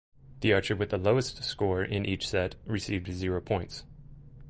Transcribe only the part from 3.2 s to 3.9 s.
points.